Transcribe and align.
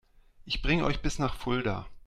Ich 0.45 0.63
bringe 0.63 0.85
euch 0.85 1.03
bis 1.03 1.19
nach 1.19 1.35
Fulda 1.35 1.85